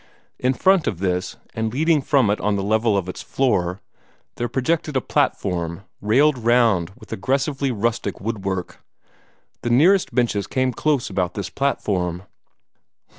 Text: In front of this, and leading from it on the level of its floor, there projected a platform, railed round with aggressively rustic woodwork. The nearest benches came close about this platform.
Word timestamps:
In 0.39 0.53
front 0.53 0.87
of 0.87 0.97
this, 0.97 1.37
and 1.53 1.71
leading 1.71 2.01
from 2.01 2.31
it 2.31 2.41
on 2.41 2.55
the 2.55 2.63
level 2.63 2.97
of 2.97 3.07
its 3.07 3.21
floor, 3.21 3.81
there 4.35 4.49
projected 4.49 4.97
a 4.97 4.99
platform, 4.99 5.83
railed 6.01 6.39
round 6.39 6.91
with 6.99 7.13
aggressively 7.13 7.69
rustic 7.69 8.19
woodwork. 8.19 8.83
The 9.61 9.69
nearest 9.69 10.11
benches 10.15 10.47
came 10.47 10.73
close 10.73 11.11
about 11.11 11.35
this 11.35 11.51
platform. 11.51 12.23